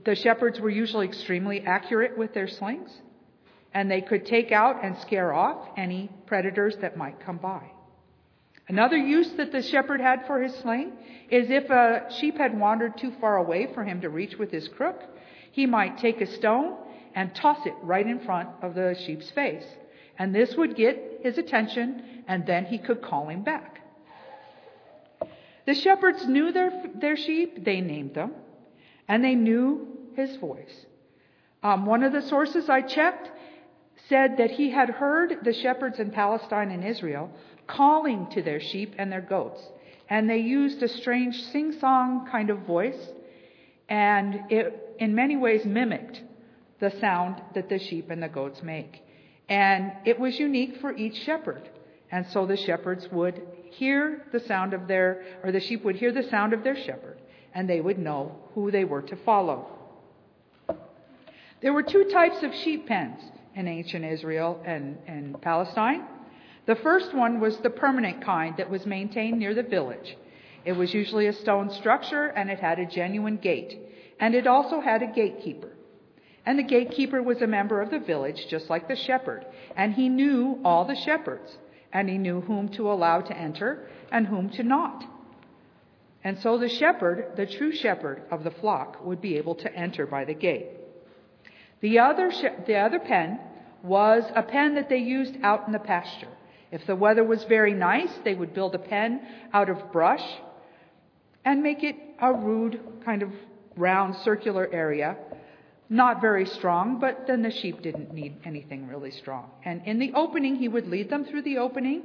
the 0.04 0.14
shepherds 0.14 0.60
were 0.60 0.70
usually 0.70 1.06
extremely 1.06 1.60
accurate 1.62 2.16
with 2.16 2.34
their 2.34 2.49
slings 2.49 2.90
and 3.75 3.90
they 3.90 4.00
could 4.00 4.26
take 4.26 4.52
out 4.52 4.84
and 4.84 4.96
scare 4.99 5.32
off 5.32 5.68
any 5.76 6.11
predators 6.26 6.76
that 6.80 6.97
might 6.97 7.21
come 7.21 7.38
by. 7.38 7.62
Another 8.68 8.97
use 8.97 9.30
that 9.37 9.52
the 9.52 9.62
shepherd 9.62 10.00
had 10.00 10.26
for 10.26 10.40
his 10.40 10.54
sling 10.56 10.92
is 11.30 11.50
if 11.50 11.68
a 11.71 12.06
sheep 12.21 12.37
had 12.37 12.59
wandered 12.59 12.97
too 12.97 13.12
far 13.21 13.38
away 13.38 13.68
for 13.75 13.85
him 13.85 14.00
to 14.02 14.09
reach 14.09 14.37
with 14.38 14.50
his 14.50 14.68
crook, 14.68 15.00
he 15.50 15.66
might 15.66 15.99
take 15.99 16.21
a 16.21 16.26
stone 16.26 16.76
and 17.14 17.35
toss 17.35 17.66
it 17.66 17.75
right 17.83 18.07
in 18.07 18.21
front 18.21 18.49
of 18.62 18.75
the 18.75 18.97
sheep's 19.07 19.31
face. 19.31 19.64
And 20.19 20.35
this 20.35 20.54
would 20.57 20.76
get 20.76 21.21
his 21.23 21.38
attention, 21.38 22.25
and 22.28 22.47
then 22.47 22.66
he 22.66 22.78
could 22.78 23.02
call 23.02 23.28
him 23.28 23.42
back. 23.42 23.81
The 25.66 25.75
shepherds 25.75 26.26
knew 26.26 26.52
their, 26.52 26.73
their 26.95 27.16
sheep, 27.16 27.64
they 27.64 27.81
named 27.81 28.14
them, 28.14 28.33
and 29.09 29.25
they 29.25 29.35
knew 29.35 29.87
his 30.14 30.37
voice. 30.37 30.87
Um, 31.62 31.87
one 31.87 32.02
of 32.02 32.12
the 32.12 32.23
sources 32.23 32.69
I 32.69 32.83
checked 32.83 33.31
said 34.09 34.37
that 34.38 34.50
he 34.50 34.71
had 34.71 34.90
heard 34.90 35.38
the 35.45 35.52
shepherds 35.52 36.00
in 36.00 36.11
Palestine 36.11 36.71
and 36.71 36.85
Israel 36.85 37.31
calling 37.66 38.28
to 38.31 38.42
their 38.42 38.61
sheep 38.61 38.95
and 38.99 39.11
their 39.11 39.21
goats. 39.21 39.62
And 40.11 40.28
they 40.28 40.38
used 40.38 40.83
a 40.83 40.88
strange 40.88 41.40
sing 41.45 41.73
song 41.78 42.28
kind 42.31 42.50
of 42.50 42.59
voice, 42.61 43.09
and 43.88 44.50
it 44.50 44.97
in 44.99 45.14
many 45.14 45.37
ways 45.37 45.64
mimicked 45.64 46.23
the 46.83 46.93
sound 47.01 47.41
that 47.55 47.69
the 47.69 47.79
sheep 47.79 48.11
and 48.11 48.21
the 48.23 48.29
goats 48.29 48.61
make. 48.61 49.03
And 49.49 49.93
it 50.05 50.19
was 50.19 50.37
unique 50.39 50.79
for 50.81 50.93
each 50.95 51.17
shepherd. 51.23 51.71
And 52.11 52.27
so 52.31 52.45
the 52.45 52.57
shepherds 52.57 53.09
would 53.12 53.41
hear 53.71 54.25
the 54.33 54.41
sound 54.41 54.75
of 54.75 54.89
their, 54.89 55.23
or 55.45 55.53
the 55.53 55.61
sheep 55.61 55.85
would 55.85 55.95
hear 55.95 56.12
the 56.12 56.25
sound 56.25 56.53
of 56.53 56.65
their 56.65 56.77
shepherd, 56.77 57.19
and 57.55 57.71
they 57.71 57.81
would 57.81 57.99
know 57.99 58.37
who 58.55 58.73
they 58.73 58.85
were 58.85 59.01
to 59.03 59.17
follow. 59.25 59.79
There 61.62 61.73
were 61.73 61.85
two 61.85 62.05
types 62.12 62.43
of 62.43 62.53
sheep 62.53 62.89
pens 62.89 63.21
in 63.55 63.69
ancient 63.69 64.05
Israel 64.05 64.61
and, 64.67 64.99
and 65.07 65.41
Palestine. 65.41 66.03
The 66.67 66.75
first 66.75 67.15
one 67.15 67.39
was 67.39 67.57
the 67.59 67.71
permanent 67.71 68.25
kind 68.25 68.57
that 68.57 68.69
was 68.69 68.85
maintained 68.87 69.39
near 69.39 69.55
the 69.55 69.62
village. 69.62 70.17
It 70.65 70.73
was 70.73 70.93
usually 70.93 71.29
a 71.29 71.33
stone 71.33 71.71
structure 71.71 72.27
and 72.27 72.51
it 72.51 72.59
had 72.59 72.81
a 72.81 72.87
genuine 72.87 73.37
gate. 73.37 73.79
And 74.19 74.35
it 74.35 74.49
also 74.49 74.81
had 74.81 75.03
a 75.03 75.07
gatekeeper. 75.07 75.72
And 76.44 76.58
the 76.58 76.64
gatekeeper 76.64 77.22
was 77.22 77.40
a 77.40 77.46
member 77.46 77.80
of 77.80 77.90
the 77.90 78.00
village, 78.00 78.46
just 78.49 78.68
like 78.68 78.88
the 78.88 78.96
shepherd. 78.96 79.46
And 79.76 79.94
he 79.94 80.08
knew 80.08 80.61
all 80.64 80.84
the 80.84 80.96
shepherds. 80.96 81.56
And 81.92 82.08
he 82.08 82.18
knew 82.18 82.40
whom 82.40 82.68
to 82.70 82.90
allow 82.90 83.20
to 83.20 83.37
enter 83.37 83.88
and 84.11 84.26
whom 84.26 84.50
to 84.50 84.62
not. 84.62 85.04
And 86.25 86.38
so 86.38 86.58
the 86.58 86.68
shepherd, 86.68 87.32
the 87.37 87.46
true 87.46 87.72
shepherd 87.72 88.22
of 88.30 88.44
the 88.44 88.50
flock, 88.50 89.04
would 89.04 89.20
be 89.20 89.37
able 89.37 89.54
to 89.56 89.75
enter 89.75 90.06
by 90.06 90.25
the 90.25 90.34
gate. 90.34 90.68
The 91.80 91.99
other, 91.99 92.32
the 92.66 92.76
other 92.76 93.00
pen 93.00 93.40
was 93.82 94.25
a 94.34 94.42
pen 94.42 94.76
that 94.76 94.88
they 94.88 94.99
used 94.99 95.37
out 95.42 95.66
in 95.66 95.72
the 95.72 95.80
pasture. 95.80 96.28
If 96.70 96.87
the 96.87 96.96
weather 96.96 97.25
was 97.25 97.44
very 97.44 97.75
nice, 97.75 98.12
they 98.25 98.34
would 98.34 98.54
build 98.54 98.75
a 98.75 98.78
pen 98.78 99.20
out 99.52 99.68
of 99.68 99.92
brush 99.92 100.25
and 101.44 101.62
make 101.62 101.82
it 101.82 101.96
a 102.20 102.32
rude, 102.32 102.80
kind 103.04 103.22
of 103.22 103.30
round, 103.76 104.16
circular 104.16 104.68
area. 104.72 105.16
Not 105.92 106.22
very 106.22 106.46
strong, 106.46 107.00
but 107.00 107.26
then 107.26 107.42
the 107.42 107.50
sheep 107.50 107.82
didn't 107.82 108.14
need 108.14 108.40
anything 108.46 108.88
really 108.88 109.11
strong. 109.11 109.50
And 109.62 109.82
in 109.84 109.99
the 109.99 110.14
opening, 110.14 110.56
he 110.56 110.66
would 110.66 110.87
lead 110.87 111.11
them 111.11 111.26
through 111.26 111.42
the 111.42 111.58
opening, 111.58 112.02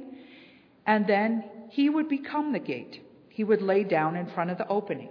and 0.86 1.06
then 1.06 1.44
he 1.70 1.88
would 1.88 2.06
become 2.06 2.52
the 2.52 2.58
gate. 2.58 3.02
He 3.30 3.44
would 3.44 3.62
lay 3.62 3.84
down 3.84 4.14
in 4.14 4.26
front 4.26 4.50
of 4.50 4.58
the 4.58 4.68
opening, 4.68 5.08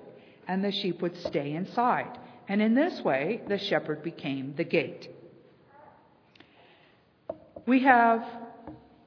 and 0.48 0.64
the 0.64 0.72
sheep 0.72 1.02
would 1.02 1.18
stay 1.18 1.54
inside. 1.54 2.20
And 2.48 2.62
in 2.62 2.76
this 2.76 3.02
way, 3.02 3.42
the 3.48 3.58
shepherd 3.58 4.04
became 4.04 4.54
the 4.56 4.64
gate. 4.64 5.10
We 7.66 7.82
have 7.82 8.24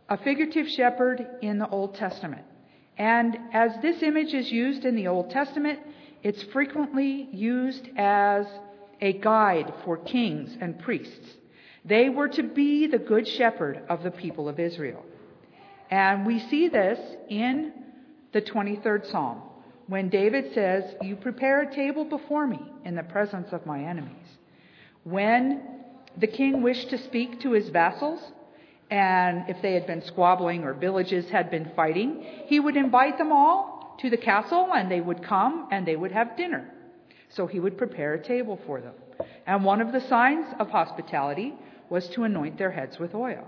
a 0.09 0.17
figurative 0.17 0.69
shepherd 0.69 1.25
in 1.43 1.61
the 1.61 1.69
Old 1.69 1.95
Testament. 1.95 2.43
And 2.99 3.39
as 3.53 3.71
this 3.83 4.03
image 4.03 4.35
is 4.35 4.51
used 4.51 4.85
in 4.85 4.97
the 4.97 5.07
Old 5.07 5.31
Testament, 5.31 5.79
it's 6.25 6.43
frequently 6.43 7.29
used 7.31 7.89
as 7.97 8.47
a 9.01 9.13
guide 9.15 9.73
for 9.85 9.97
kings 9.97 10.57
and 10.61 10.79
priests. 10.79 11.37
They 11.85 12.09
were 12.11 12.29
to 12.29 12.43
be 12.43 12.87
the 12.87 12.99
good 12.99 13.27
shepherd 13.27 13.83
of 13.89 14.03
the 14.03 14.11
people 14.11 14.49
of 14.49 14.61
Israel. 14.61 15.05
And 15.91 16.27
we 16.27 16.39
see 16.39 16.69
this 16.69 16.99
in 17.29 17.73
the 18.33 18.43
23rd 18.43 19.11
Psalm 19.11 19.43
when 19.87 20.09
David 20.09 20.53
says, 20.55 20.85
You 21.03 21.17
prepare 21.17 21.63
a 21.63 21.75
table 21.75 22.05
before 22.05 22.47
me 22.47 22.61
in 22.85 22.95
the 22.95 23.03
presence 23.03 23.49
of 23.53 23.67
my 23.67 23.83
enemies. 23.83 24.39
When 25.03 25.63
the 26.17 26.27
king 26.27 26.63
wished 26.63 26.91
to 26.91 26.99
speak 26.99 27.41
to 27.41 27.53
his 27.53 27.71
vassals, 27.71 28.21
and 28.91 29.49
if 29.49 29.63
they 29.63 29.75
had 29.75 29.87
been 29.87 30.03
squabbling 30.03 30.65
or 30.65 30.75
villages 30.75 31.31
had 31.31 31.51
been 31.51 31.71
fighting, 31.75 32.25
he 32.47 32.61
would 32.61 32.77
invite 32.77 33.19
them 33.19 33.33
all 33.33 33.97
to 34.01 34.11
the 34.11 34.17
castle 34.17 34.71
and 34.75 34.91
they 34.91 35.01
would 35.01 35.23
come 35.23 35.69
and 35.71 35.87
they 35.87 35.97
would 35.97 36.13
have 36.13 36.37
dinner. 36.37 36.73
So 37.31 37.47
he 37.47 37.61
would 37.61 37.79
prepare 37.79 38.15
a 38.15 38.23
table 38.23 38.59
for 38.67 38.81
them. 38.81 38.95
And 39.47 39.65
one 39.65 39.81
of 39.81 39.93
the 39.93 40.01
signs 40.09 40.47
of 40.59 40.71
hospitality 40.71 41.55
was 41.89 42.09
to 42.11 42.25
anoint 42.25 42.59
their 42.59 42.71
heads 42.71 42.99
with 42.99 43.15
oil. 43.15 43.47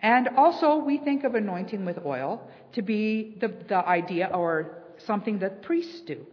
And 0.00 0.28
also, 0.36 0.76
we 0.78 0.98
think 0.98 1.22
of 1.22 1.34
anointing 1.34 1.84
with 1.84 1.98
oil 2.04 2.42
to 2.72 2.82
be 2.82 3.36
the, 3.40 3.54
the 3.68 3.76
idea 3.76 4.30
or 4.32 4.78
something 5.06 5.38
that 5.38 5.62
priests 5.62 6.00
do. 6.00 6.26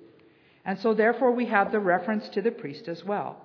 And 0.65 0.79
so, 0.79 0.93
therefore, 0.93 1.31
we 1.31 1.45
have 1.45 1.71
the 1.71 1.79
reference 1.79 2.27
to 2.29 2.41
the 2.41 2.51
priest 2.51 2.87
as 2.87 3.03
well. 3.03 3.37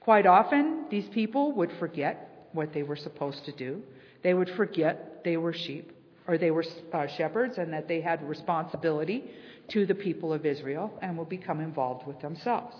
Quite 0.00 0.26
often, 0.26 0.84
these 0.90 1.08
people 1.08 1.52
would 1.52 1.72
forget 1.78 2.48
what 2.52 2.74
they 2.74 2.82
were 2.82 2.96
supposed 2.96 3.44
to 3.46 3.52
do. 3.52 3.82
They 4.22 4.34
would 4.34 4.50
forget 4.50 5.22
they 5.24 5.36
were 5.36 5.52
sheep 5.52 5.95
or 6.28 6.38
they 6.38 6.50
were 6.50 6.64
uh, 6.92 7.06
shepherds 7.06 7.58
and 7.58 7.72
that 7.72 7.88
they 7.88 8.00
had 8.00 8.26
responsibility 8.28 9.30
to 9.68 9.86
the 9.86 9.94
people 9.94 10.32
of 10.32 10.46
Israel 10.46 10.92
and 11.02 11.16
would 11.18 11.28
become 11.28 11.60
involved 11.60 12.06
with 12.06 12.20
themselves. 12.20 12.76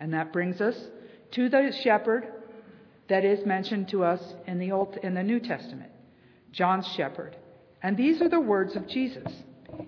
And 0.00 0.12
that 0.12 0.32
brings 0.32 0.60
us 0.60 0.76
to 1.32 1.48
the 1.48 1.72
shepherd 1.82 2.32
that 3.08 3.24
is 3.24 3.44
mentioned 3.44 3.88
to 3.88 4.04
us 4.04 4.20
in 4.46 4.58
the 4.58 4.72
Old 4.72 4.98
in 5.02 5.14
the 5.14 5.22
New 5.22 5.40
Testament, 5.40 5.90
John's 6.52 6.86
shepherd. 6.88 7.36
And 7.82 7.96
these 7.96 8.22
are 8.22 8.28
the 8.28 8.40
words 8.40 8.76
of 8.76 8.86
Jesus. 8.86 9.30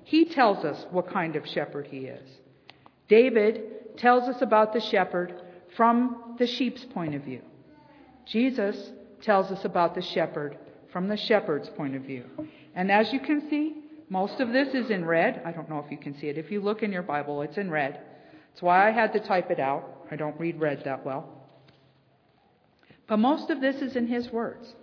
He 0.04 0.26
tells 0.26 0.64
us 0.64 0.84
what 0.90 1.10
kind 1.10 1.36
of 1.36 1.46
shepherd 1.46 1.86
he 1.86 2.00
is. 2.06 2.28
David 3.08 3.96
tells 3.96 4.24
us 4.28 4.42
about 4.42 4.72
the 4.72 4.80
shepherd 4.80 5.40
from 5.76 6.36
the 6.38 6.46
sheep's 6.46 6.84
point 6.84 7.14
of 7.14 7.22
view. 7.22 7.42
Jesus 8.26 8.92
tells 9.22 9.50
us 9.50 9.64
about 9.64 9.94
the 9.94 10.02
shepherd 10.02 10.58
from 10.92 11.08
the 11.08 11.16
shepherd's 11.16 11.68
point 11.70 11.94
of 11.96 12.02
view. 12.02 12.24
And 12.74 12.90
as 12.90 13.12
you 13.12 13.20
can 13.20 13.48
see, 13.48 13.74
most 14.08 14.40
of 14.40 14.52
this 14.52 14.68
is 14.74 14.90
in 14.90 15.04
red. 15.04 15.42
I 15.44 15.52
don't 15.52 15.68
know 15.68 15.82
if 15.84 15.90
you 15.90 15.98
can 15.98 16.18
see 16.18 16.28
it. 16.28 16.38
If 16.38 16.50
you 16.50 16.60
look 16.60 16.82
in 16.82 16.92
your 16.92 17.02
Bible, 17.02 17.42
it's 17.42 17.56
in 17.56 17.70
red. 17.70 18.00
That's 18.50 18.62
why 18.62 18.88
I 18.88 18.92
had 18.92 19.12
to 19.14 19.20
type 19.20 19.50
it 19.50 19.60
out. 19.60 20.06
I 20.10 20.16
don't 20.16 20.38
read 20.38 20.60
red 20.60 20.82
that 20.84 21.04
well. 21.04 21.28
But 23.08 23.18
most 23.18 23.50
of 23.50 23.60
this 23.60 23.76
is 23.76 23.96
in 23.96 24.06
his 24.06 24.30
words. 24.30 24.74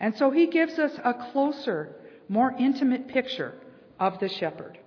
And 0.00 0.16
so 0.16 0.30
he 0.30 0.48
gives 0.48 0.78
us 0.78 0.92
a 1.04 1.14
closer, 1.32 1.96
more 2.28 2.54
intimate 2.58 3.08
picture 3.08 3.54
of 4.00 4.18
the 4.18 4.28
shepherd. 4.28 4.78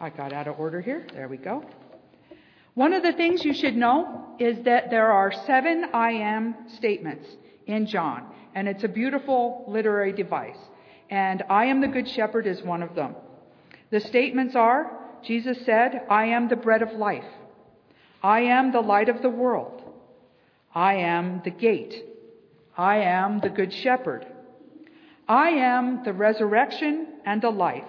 got 0.17 0.33
out 0.33 0.47
of 0.47 0.59
order 0.59 0.81
here. 0.81 1.05
There 1.13 1.27
we 1.27 1.37
go. 1.37 1.63
One 2.73 2.93
of 2.93 3.03
the 3.03 3.13
things 3.13 3.43
you 3.43 3.53
should 3.53 3.75
know 3.75 4.35
is 4.39 4.63
that 4.63 4.89
there 4.89 5.11
are 5.11 5.31
seven 5.31 5.85
I 5.93 6.11
am 6.11 6.69
statements 6.77 7.27
in 7.67 7.85
John, 7.85 8.25
and 8.55 8.67
it's 8.67 8.83
a 8.83 8.87
beautiful 8.87 9.65
literary 9.67 10.13
device. 10.13 10.57
And 11.09 11.43
I 11.49 11.65
am 11.65 11.81
the 11.81 11.87
Good 11.87 12.09
Shepherd 12.09 12.47
is 12.47 12.61
one 12.61 12.81
of 12.81 12.95
them. 12.95 13.15
The 13.89 13.99
statements 13.99 14.55
are 14.55 15.01
Jesus 15.23 15.65
said, 15.65 16.05
I 16.09 16.25
am 16.25 16.47
the 16.47 16.55
bread 16.55 16.81
of 16.81 16.93
life. 16.93 17.25
I 18.23 18.41
am 18.41 18.71
the 18.71 18.81
light 18.81 19.09
of 19.09 19.21
the 19.21 19.29
world. 19.29 19.83
I 20.73 20.95
am 20.95 21.41
the 21.43 21.51
gate. 21.51 22.03
I 22.77 22.97
am 22.97 23.39
the 23.39 23.49
Good 23.49 23.73
Shepherd. 23.73 24.25
I 25.27 25.49
am 25.49 26.03
the 26.03 26.13
resurrection 26.13 27.07
and 27.25 27.41
the 27.41 27.49
life. 27.49 27.83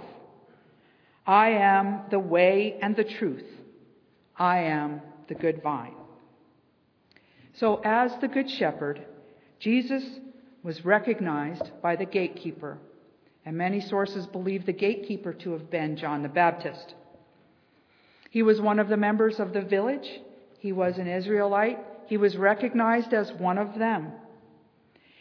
I 1.26 1.50
am 1.50 2.02
the 2.10 2.18
way 2.18 2.78
and 2.82 2.96
the 2.96 3.04
truth. 3.04 3.46
I 4.36 4.60
am 4.60 5.02
the 5.28 5.34
good 5.34 5.62
vine. 5.62 5.94
So, 7.54 7.76
as 7.84 8.12
the 8.20 8.28
good 8.28 8.50
shepherd, 8.50 9.04
Jesus 9.60 10.02
was 10.62 10.84
recognized 10.84 11.70
by 11.82 11.96
the 11.96 12.04
gatekeeper, 12.04 12.78
and 13.44 13.56
many 13.56 13.80
sources 13.80 14.26
believe 14.26 14.64
the 14.64 14.72
gatekeeper 14.72 15.32
to 15.34 15.52
have 15.52 15.70
been 15.70 15.96
John 15.96 16.22
the 16.22 16.28
Baptist. 16.28 16.94
He 18.30 18.42
was 18.42 18.60
one 18.60 18.78
of 18.78 18.88
the 18.88 18.96
members 18.96 19.38
of 19.38 19.52
the 19.52 19.60
village, 19.60 20.20
he 20.58 20.72
was 20.72 20.98
an 20.98 21.08
Israelite, 21.08 21.78
he 22.06 22.16
was 22.16 22.36
recognized 22.36 23.12
as 23.12 23.32
one 23.32 23.58
of 23.58 23.78
them. 23.78 24.12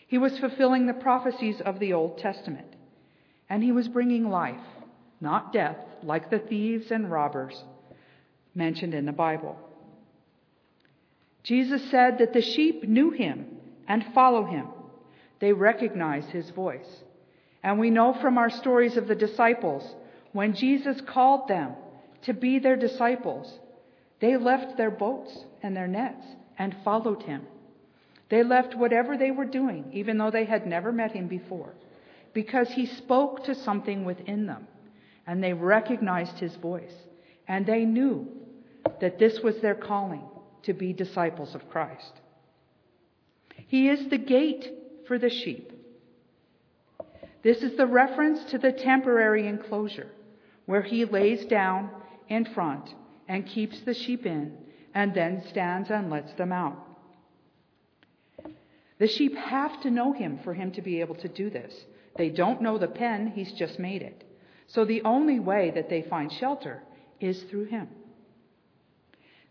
He 0.07 0.17
was 0.17 0.37
fulfilling 0.39 0.87
the 0.87 0.93
prophecies 0.93 1.61
of 1.61 1.79
the 1.79 1.93
Old 1.93 2.17
Testament, 2.17 2.75
and 3.49 3.63
he 3.63 3.71
was 3.71 3.87
bringing 3.87 4.29
life, 4.29 4.59
not 5.21 5.53
death, 5.53 5.77
like 6.03 6.29
the 6.29 6.39
thieves 6.39 6.91
and 6.91 7.09
robbers 7.09 7.63
mentioned 8.53 8.93
in 8.93 9.05
the 9.05 9.11
Bible. 9.11 9.57
Jesus 11.43 11.89
said 11.89 12.17
that 12.17 12.33
the 12.33 12.41
sheep 12.41 12.83
knew 12.83 13.11
him 13.11 13.45
and 13.87 14.05
follow 14.13 14.45
him. 14.45 14.67
They 15.39 15.53
recognize 15.53 16.25
his 16.25 16.49
voice. 16.49 17.03
And 17.63 17.79
we 17.79 17.89
know 17.89 18.13
from 18.13 18.37
our 18.37 18.49
stories 18.49 18.97
of 18.97 19.07
the 19.07 19.15
disciples, 19.15 19.95
when 20.33 20.53
Jesus 20.53 21.01
called 21.01 21.47
them 21.47 21.73
to 22.23 22.33
be 22.33 22.59
their 22.59 22.75
disciples, 22.75 23.59
they 24.19 24.37
left 24.37 24.77
their 24.77 24.91
boats 24.91 25.45
and 25.63 25.75
their 25.75 25.87
nets 25.87 26.25
and 26.57 26.75
followed 26.83 27.23
him. 27.23 27.43
They 28.29 28.43
left 28.43 28.75
whatever 28.75 29.17
they 29.17 29.31
were 29.31 29.45
doing, 29.45 29.89
even 29.93 30.17
though 30.17 30.31
they 30.31 30.45
had 30.45 30.65
never 30.65 30.91
met 30.91 31.11
him 31.11 31.27
before, 31.27 31.73
because 32.33 32.69
he 32.69 32.85
spoke 32.85 33.43
to 33.45 33.55
something 33.55 34.05
within 34.05 34.45
them, 34.45 34.67
and 35.27 35.43
they 35.43 35.53
recognized 35.53 36.39
his 36.39 36.55
voice, 36.55 36.93
and 37.47 37.65
they 37.65 37.85
knew 37.85 38.27
that 38.99 39.19
this 39.19 39.39
was 39.41 39.57
their 39.57 39.75
calling 39.75 40.23
to 40.63 40.73
be 40.73 40.93
disciples 40.93 41.55
of 41.55 41.69
Christ. 41.69 42.13
He 43.67 43.89
is 43.89 44.09
the 44.09 44.17
gate 44.17 44.71
for 45.07 45.17
the 45.17 45.29
sheep. 45.29 45.71
This 47.43 47.63
is 47.63 47.75
the 47.75 47.87
reference 47.87 48.43
to 48.51 48.57
the 48.57 48.71
temporary 48.71 49.47
enclosure 49.47 50.09
where 50.65 50.81
he 50.81 51.05
lays 51.05 51.45
down 51.45 51.89
in 52.29 52.45
front 52.45 52.93
and 53.27 53.47
keeps 53.47 53.81
the 53.81 53.93
sheep 53.93 54.25
in 54.25 54.55
and 54.93 55.13
then 55.13 55.43
stands 55.49 55.89
and 55.89 56.09
lets 56.09 56.33
them 56.33 56.51
out. 56.51 56.77
The 58.99 59.07
sheep 59.07 59.35
have 59.35 59.81
to 59.81 59.89
know 59.89 60.13
him 60.13 60.39
for 60.43 60.53
him 60.53 60.71
to 60.73 60.81
be 60.81 60.99
able 60.99 61.15
to 61.15 61.27
do 61.27 61.49
this. 61.49 61.73
They 62.17 62.29
don't 62.29 62.61
know 62.61 62.77
the 62.77 62.87
pen, 62.87 63.31
he's 63.33 63.51
just 63.53 63.79
made 63.79 64.01
it. 64.03 64.23
So 64.73 64.85
the 64.85 65.01
only 65.03 65.39
way 65.39 65.71
that 65.75 65.89
they 65.89 66.01
find 66.01 66.31
shelter 66.31 66.81
is 67.19 67.43
through 67.43 67.65
him. 67.65 67.89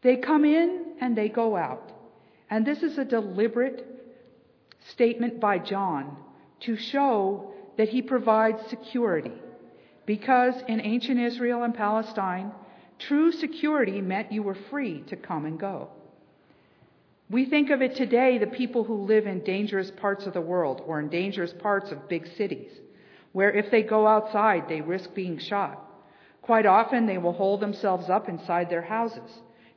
They 0.03 0.17
come 0.17 0.47
in 0.47 0.95
and 1.01 1.17
they 1.17 1.29
go 1.29 1.57
out. 1.57 1.93
And 2.49 2.67
this 2.67 2.83
is 2.83 2.97
a 2.97 3.05
deliberate 3.05 3.87
statement 4.89 5.39
by 5.39 5.59
John 5.59 6.17
to 6.61 6.77
show 6.77 7.53
that 7.77 7.91
he 7.91 8.01
provides 8.01 8.67
security. 8.71 9.33
Because 10.07 10.55
in 10.67 10.81
ancient 10.81 11.21
Israel 11.21 11.65
and 11.65 11.75
Palestine, 11.75 12.53
true 12.99 13.31
security 13.31 14.01
meant 14.01 14.33
you 14.33 14.43
were 14.43 14.57
free 14.71 15.03
to 15.09 15.17
come 15.17 15.45
and 15.45 15.61
go. 15.61 15.91
We 17.29 17.45
think 17.45 17.71
of 17.71 17.83
it 17.83 17.95
today, 17.95 18.39
the 18.39 18.47
people 18.47 18.85
who 18.85 19.07
live 19.07 19.27
in 19.27 19.45
dangerous 19.45 19.91
parts 19.91 20.27
of 20.27 20.33
the 20.33 20.41
world 20.41 20.83
or 20.87 20.99
in 20.99 21.11
dangerous 21.11 21.53
parts 21.53 21.93
of 21.93 22.09
big 22.09 22.27
cities, 22.37 22.73
where 23.33 23.51
if 23.51 23.71
they 23.71 23.83
go 23.83 24.07
outside, 24.07 24.65
they 24.69 24.81
risk 24.81 25.15
being 25.15 25.39
shot. 25.39 25.85
Quite 26.43 26.67
often, 26.67 27.07
they 27.07 27.19
will 27.19 27.33
hold 27.33 27.61
themselves 27.61 28.09
up 28.09 28.29
inside 28.29 28.71
their 28.71 28.83
houses, 28.83 29.31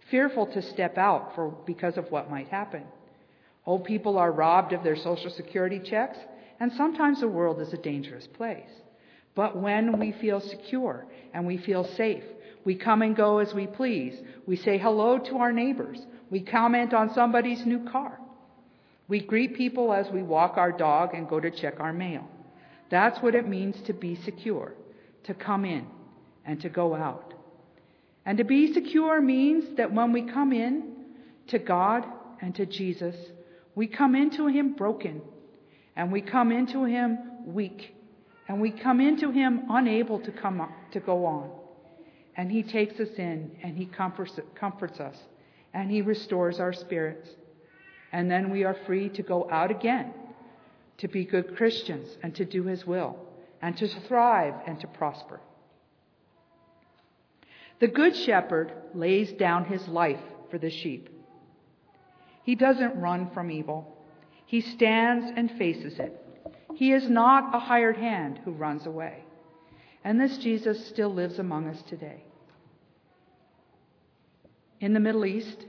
fearful 0.10 0.48
to 0.48 0.62
step 0.62 0.98
out 0.98 1.36
for, 1.36 1.50
because 1.66 1.98
of 1.98 2.10
what 2.10 2.32
might 2.32 2.48
happen. 2.48 2.84
Old 3.66 3.86
people 3.86 4.18
are 4.18 4.32
robbed 4.32 4.74
of 4.74 4.84
their 4.84 4.96
Social 4.96 5.30
Security 5.30 5.80
checks, 5.80 6.18
and 6.60 6.72
sometimes 6.74 7.20
the 7.20 7.28
world 7.28 7.62
is 7.62 7.74
a 7.74 7.78
dangerous 7.78 8.28
place. 8.28 8.70
But 9.36 9.58
when 9.58 10.00
we 10.00 10.12
feel 10.12 10.40
secure 10.40 11.06
and 11.34 11.46
we 11.46 11.58
feel 11.58 11.84
safe, 11.96 12.24
we 12.66 12.76
come 12.76 13.02
and 13.02 13.16
go 13.16 13.40
as 13.40 13.54
we 13.54 13.68
please. 13.68 14.16
We 14.46 14.56
say 14.56 14.78
hello 14.78 15.18
to 15.18 15.38
our 15.38 15.52
neighbors. 15.52 16.00
We 16.30 16.42
comment 16.42 16.94
on 16.94 17.14
somebody's 17.14 17.66
new 17.66 17.90
car. 17.90 18.20
We 19.08 19.22
greet 19.22 19.56
people 19.56 19.94
as 19.94 20.10
we 20.12 20.24
walk 20.24 20.58
our 20.58 20.72
dog 20.72 21.14
and 21.14 21.28
go 21.28 21.40
to 21.40 21.52
check 21.52 21.80
our 21.80 21.94
mail. 21.94 22.28
That's 22.90 23.22
what 23.22 23.36
it 23.36 23.48
means 23.48 23.82
to 23.84 23.94
be 23.94 24.16
secure, 24.16 24.74
to 25.24 25.34
come 25.34 25.66
in 25.66 25.88
and 26.46 26.62
to 26.62 26.70
go 26.70 26.96
out. 26.96 27.34
And 28.26 28.38
to 28.38 28.44
be 28.44 28.74
secure 28.74 29.22
means 29.22 29.78
that 29.78 29.92
when 29.92 30.14
we 30.14 30.24
come 30.24 30.54
in 30.54 30.96
to 31.48 31.60
God 31.60 32.06
and 32.42 32.56
to 32.56 32.66
Jesus, 32.66 33.16
we 33.76 33.88
come 33.88 34.16
into 34.16 34.48
Him 34.48 34.74
broken, 34.74 35.22
and 35.96 36.12
we 36.12 36.22
come 36.22 36.52
into 36.52 36.84
Him 36.86 37.18
weak, 37.46 37.96
and 38.48 38.62
we 38.62 38.72
come 38.72 39.02
into 39.02 39.32
Him 39.32 39.64
unable 39.70 40.20
to 40.20 40.32
come 40.32 40.62
up, 40.62 40.72
to 40.92 41.00
go 41.00 41.26
on. 41.26 41.50
And 42.36 42.52
He 42.52 42.64
takes 42.64 43.00
us 43.00 43.10
in, 43.18 43.58
and 43.64 43.78
He 43.78 43.86
comforts, 43.86 44.40
comforts 44.56 45.00
us, 45.00 45.18
and 45.74 45.90
He 45.90 46.02
restores 46.02 46.60
our 46.60 46.74
spirits. 46.74 47.30
And 48.12 48.30
then 48.30 48.52
we 48.52 48.64
are 48.64 48.78
free 48.86 49.10
to 49.10 49.24
go 49.24 49.50
out 49.50 49.72
again, 49.72 50.14
to 51.00 51.08
be 51.08 51.26
good 51.26 51.56
Christians, 51.56 52.18
and 52.22 52.36
to 52.36 52.46
do 52.46 52.64
His 52.64 52.86
will, 52.86 53.18
and 53.62 53.76
to 53.78 53.88
thrive 53.88 54.54
and 54.68 54.80
to 54.82 54.88
prosper. 54.88 55.40
The 57.84 57.88
Good 57.90 58.16
Shepherd 58.16 58.72
lays 58.94 59.34
down 59.34 59.66
his 59.66 59.86
life 59.90 60.22
for 60.50 60.58
the 60.58 60.70
sheep. 60.70 61.10
He 62.44 62.56
doesn't 62.56 62.96
run 62.96 63.30
from 63.32 63.52
evil, 63.52 63.98
he 64.46 64.62
stands 64.62 65.32
and 65.36 65.52
faces 65.52 66.00
it. 66.00 66.18
He 66.76 66.94
is 66.94 67.10
not 67.10 67.54
a 67.54 67.60
hired 67.60 67.98
hand 67.98 68.40
who 68.46 68.52
runs 68.52 68.86
away. 68.86 69.24
And 70.04 70.20
this 70.20 70.38
Jesus 70.38 70.88
still 70.88 71.14
lives 71.14 71.40
among 71.40 71.68
us 71.68 71.82
today. 71.84 72.24
In 74.80 74.94
the 74.94 75.00
Middle 75.02 75.26
East 75.26 75.66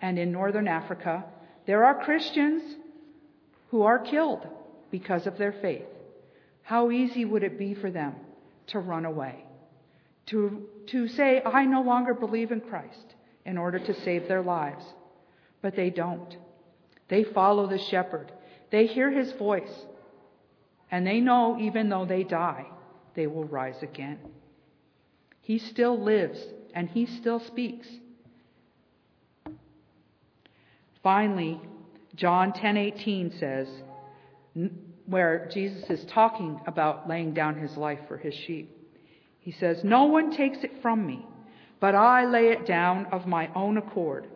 and 0.00 0.18
in 0.18 0.32
Northern 0.32 0.68
Africa, 0.68 1.24
there 1.66 1.84
are 1.84 2.04
Christians 2.04 2.62
who 3.70 3.82
are 3.82 3.98
killed 3.98 4.46
because 4.98 5.26
of 5.26 5.36
their 5.36 5.52
faith. 5.52 5.84
How 6.62 6.90
easy 6.90 7.26
would 7.26 7.42
it 7.42 7.58
be 7.58 7.74
for 7.74 7.90
them 7.90 8.14
to 8.68 8.78
run 8.78 9.04
away? 9.04 9.44
To, 10.28 10.62
to 10.86 11.06
say, 11.06 11.42
I 11.44 11.66
no 11.66 11.82
longer 11.82 12.14
believe 12.14 12.50
in 12.50 12.62
Christ 12.62 13.14
in 13.44 13.58
order 13.58 13.78
to 13.78 14.00
save 14.04 14.26
their 14.26 14.40
lives. 14.40 14.82
But 15.60 15.76
they 15.76 15.90
don't. 15.90 16.34
They 17.08 17.24
follow 17.24 17.66
the 17.66 17.78
shepherd. 17.78 18.32
They 18.70 18.86
hear 18.86 19.10
his 19.10 19.32
voice. 19.32 19.84
And 20.90 21.06
they 21.06 21.20
know 21.20 21.58
even 21.60 21.90
though 21.90 22.06
they 22.06 22.24
die, 22.24 22.64
they 23.14 23.26
will 23.26 23.44
rise 23.44 23.82
again. 23.82 24.18
He 25.42 25.58
still 25.58 26.02
lives 26.02 26.40
and 26.74 26.88
he 26.88 27.04
still 27.04 27.40
speaks. 27.40 27.86
Finally, 31.02 31.60
John 32.14 32.52
10:18 32.52 33.38
says 33.38 33.68
where 35.06 35.48
Jesus 35.52 35.88
is 35.90 36.04
talking 36.06 36.60
about 36.66 37.08
laying 37.08 37.32
down 37.32 37.56
his 37.56 37.76
life 37.76 38.00
for 38.08 38.16
his 38.16 38.34
sheep. 38.34 38.70
He 39.38 39.52
says, 39.52 39.84
"No 39.84 40.04
one 40.04 40.32
takes 40.32 40.64
it 40.64 40.82
from 40.82 41.06
me, 41.06 41.24
but 41.78 41.94
I 41.94 42.24
lay 42.24 42.48
it 42.48 42.66
down 42.66 43.06
of 43.06 43.26
my 43.26 43.48
own 43.54 43.76
accord. 43.76 44.26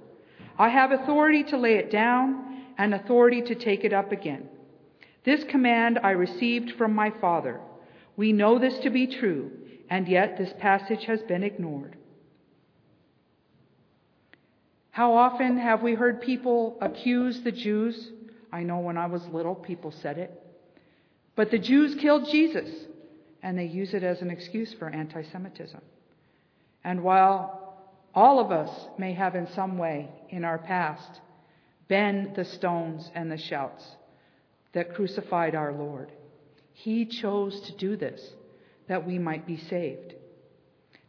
I 0.59 0.68
have 0.68 0.92
authority 0.92 1.42
to 1.45 1.57
lay 1.57 1.77
it 1.77 1.90
down 1.90 2.64
and 2.79 2.95
authority 2.95 3.42
to 3.42 3.55
take 3.55 3.85
it 3.85 3.92
up 3.92 4.12
again. 4.12 4.49
This 5.25 5.42
command 5.45 5.99
I 6.03 6.12
received 6.12 6.73
from 6.73 6.95
my 6.95 7.11
Father. 7.11 7.61
We 8.16 8.33
know 8.33 8.59
this 8.59 8.79
to 8.81 8.90
be 8.90 9.07
true, 9.07 9.51
and 9.88 10.07
yet 10.07 10.38
this 10.38 10.53
passage 10.59 11.05
has 11.07 11.23
been 11.23 11.42
ignored. 11.42 11.97
How 14.90 15.14
often 15.14 15.57
have 15.59 15.83
we 15.83 15.95
heard 15.95 16.21
people 16.21 16.77
accuse 16.81 17.40
the 17.42 17.53
Jews? 17.53 18.12
I 18.53 18.63
know 18.63 18.79
when 18.79 18.97
I 18.97 19.07
was 19.07 19.27
little, 19.29 19.55
people 19.55 19.93
said 19.93 20.19
it. 20.19 20.43
But 21.37 21.51
the 21.51 21.59
Jews 21.59 21.95
killed 21.95 22.29
Jesus, 22.31 22.69
and 23.43 23.59
they 23.59 23.65
use 23.65 23.95
it 23.95 24.03
as 24.03 24.21
an 24.21 24.31
excuse 24.31 24.75
for 24.75 24.89
anti 24.89 25.23
Semitism. 25.23 25.81
And 26.85 27.03
while 27.03 27.77
all 28.15 28.41
of 28.41 28.51
us 28.51 28.71
may 28.99 29.13
have 29.15 29.35
in 29.35 29.47
some 29.55 29.79
way 29.79 30.09
in 30.31 30.45
our 30.45 30.59
past 30.59 31.21
been 31.89 32.33
the 32.35 32.45
stones 32.45 33.11
and 33.15 33.31
the 33.31 33.39
shouts 33.39 33.85
that 34.73 34.95
crucified 34.95 35.55
our 35.55 35.73
Lord, 35.73 36.13
He 36.73 37.07
chose 37.07 37.61
to 37.63 37.77
do 37.77 37.97
this 37.97 38.21
that 38.89 39.07
we 39.07 39.19
might 39.19 39.47
be 39.47 39.57
saved. 39.57 40.15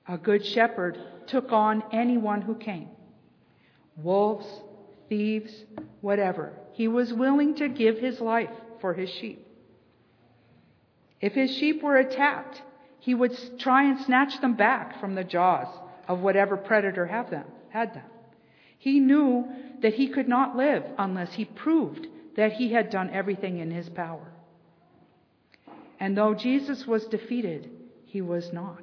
A 0.08 0.18
good 0.18 0.46
shepherd 0.46 0.98
took 1.28 1.52
on 1.52 1.84
anyone 1.92 2.42
who 2.42 2.56
came 2.56 2.90
wolves, 3.98 4.48
thieves, 5.10 5.54
whatever. 6.02 6.54
He 6.74 6.88
was 6.88 7.14
willing 7.14 7.56
to 7.56 7.70
give 7.70 7.98
his 7.98 8.20
life 8.20 8.52
for 8.80 8.94
his 8.94 9.10
sheep. 9.10 9.46
If 11.20 11.34
his 11.34 11.56
sheep 11.56 11.84
were 11.84 11.98
attacked, 11.98 12.62
he 13.00 13.14
would 13.14 13.38
try 13.60 13.84
and 13.84 14.00
snatch 14.00 14.40
them 14.42 14.56
back 14.56 15.00
from 15.00 15.16
the 15.16 15.24
jaws 15.24 15.68
of 16.08 16.20
whatever 16.20 16.58
predator 16.58 17.06
have 17.06 17.30
them, 17.30 17.46
had 17.70 17.94
them. 17.94 18.06
He 18.78 19.00
knew 19.00 19.48
that 19.82 19.94
he 19.94 20.10
could 20.10 20.28
not 20.28 20.56
live 20.56 20.84
unless 20.98 21.34
he 21.34 21.46
proved 21.46 22.08
that 22.36 22.54
he 22.54 22.72
had 22.72 22.90
done 22.90 23.10
everything 23.12 23.60
in 23.60 23.70
his 23.72 23.90
power. 23.90 24.32
And 26.00 26.18
though 26.18 26.34
Jesus 26.34 26.88
was 26.88 27.06
defeated, 27.06 27.70
he 28.06 28.22
was 28.22 28.52
not. 28.52 28.82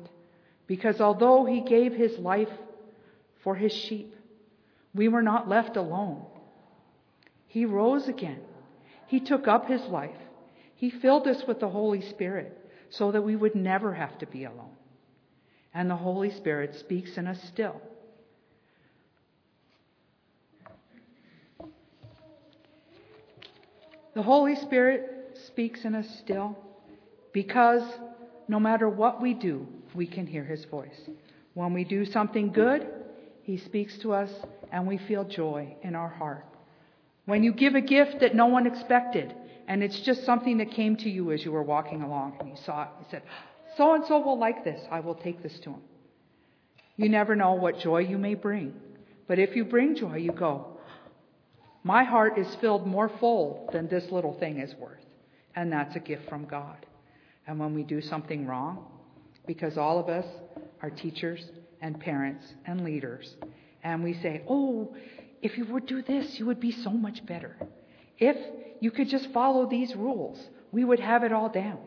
Because 0.68 1.00
although 1.00 1.44
he 1.44 1.60
gave 1.62 1.92
his 1.92 2.16
life 2.18 2.52
for 3.42 3.56
his 3.56 3.72
sheep, 3.72 4.14
we 4.94 5.08
were 5.08 5.22
not 5.22 5.48
left 5.48 5.76
alone. 5.76 6.24
He 7.58 7.64
rose 7.64 8.06
again. 8.06 8.38
He 9.08 9.18
took 9.18 9.48
up 9.48 9.66
his 9.66 9.82
life. 9.86 10.14
He 10.76 10.90
filled 10.90 11.26
us 11.26 11.42
with 11.48 11.58
the 11.58 11.68
Holy 11.68 12.00
Spirit 12.02 12.56
so 12.88 13.10
that 13.10 13.22
we 13.22 13.34
would 13.34 13.56
never 13.56 13.92
have 13.92 14.16
to 14.18 14.26
be 14.26 14.44
alone. 14.44 14.76
And 15.74 15.90
the 15.90 15.96
Holy 15.96 16.30
Spirit 16.30 16.76
speaks 16.76 17.16
in 17.18 17.26
us 17.26 17.42
still. 17.48 17.82
The 24.14 24.22
Holy 24.22 24.54
Spirit 24.54 25.36
speaks 25.48 25.84
in 25.84 25.96
us 25.96 26.08
still 26.20 26.56
because 27.32 27.82
no 28.46 28.60
matter 28.60 28.88
what 28.88 29.20
we 29.20 29.34
do, 29.34 29.66
we 29.96 30.06
can 30.06 30.28
hear 30.28 30.44
his 30.44 30.64
voice. 30.66 31.10
When 31.54 31.74
we 31.74 31.82
do 31.82 32.04
something 32.04 32.52
good, 32.52 32.86
he 33.42 33.56
speaks 33.56 33.98
to 33.98 34.12
us 34.12 34.30
and 34.70 34.86
we 34.86 34.96
feel 34.96 35.24
joy 35.24 35.74
in 35.82 35.96
our 35.96 36.08
heart. 36.08 36.44
When 37.28 37.42
you 37.42 37.52
give 37.52 37.74
a 37.74 37.82
gift 37.82 38.20
that 38.20 38.34
no 38.34 38.46
one 38.46 38.66
expected, 38.66 39.34
and 39.66 39.82
it's 39.82 40.00
just 40.00 40.24
something 40.24 40.56
that 40.56 40.70
came 40.70 40.96
to 40.96 41.10
you 41.10 41.30
as 41.30 41.44
you 41.44 41.52
were 41.52 41.62
walking 41.62 42.00
along 42.00 42.38
and 42.40 42.48
you 42.48 42.56
saw 42.64 42.84
it, 42.84 42.88
you 43.00 43.06
said, 43.10 43.22
So 43.76 43.92
and 43.92 44.02
so 44.06 44.18
will 44.18 44.38
like 44.38 44.64
this, 44.64 44.80
I 44.90 45.00
will 45.00 45.14
take 45.14 45.42
this 45.42 45.58
to 45.60 45.72
him. 45.72 45.82
You 46.96 47.10
never 47.10 47.36
know 47.36 47.52
what 47.52 47.80
joy 47.80 47.98
you 47.98 48.16
may 48.16 48.32
bring. 48.32 48.72
But 49.26 49.38
if 49.38 49.54
you 49.54 49.66
bring 49.66 49.94
joy, 49.94 50.16
you 50.16 50.32
go, 50.32 50.78
My 51.84 52.02
heart 52.02 52.38
is 52.38 52.54
filled 52.62 52.86
more 52.86 53.10
full 53.20 53.68
than 53.74 53.88
this 53.88 54.10
little 54.10 54.32
thing 54.38 54.58
is 54.58 54.74
worth. 54.76 55.04
And 55.54 55.70
that's 55.70 55.96
a 55.96 56.00
gift 56.00 56.30
from 56.30 56.46
God. 56.46 56.86
And 57.46 57.60
when 57.60 57.74
we 57.74 57.82
do 57.82 58.00
something 58.00 58.46
wrong, 58.46 58.86
because 59.46 59.76
all 59.76 59.98
of 59.98 60.08
us 60.08 60.24
are 60.80 60.88
teachers 60.88 61.44
and 61.82 62.00
parents 62.00 62.54
and 62.64 62.84
leaders. 62.84 63.36
And 63.82 64.02
we 64.02 64.14
say, 64.14 64.44
oh, 64.48 64.94
if 65.42 65.56
you 65.56 65.64
would 65.66 65.86
do 65.86 66.02
this, 66.02 66.38
you 66.38 66.46
would 66.46 66.60
be 66.60 66.72
so 66.72 66.90
much 66.90 67.24
better. 67.24 67.56
If 68.18 68.36
you 68.80 68.90
could 68.90 69.08
just 69.08 69.32
follow 69.32 69.68
these 69.68 69.94
rules, 69.94 70.40
we 70.72 70.84
would 70.84 71.00
have 71.00 71.24
it 71.24 71.32
all 71.32 71.48
down. 71.48 71.78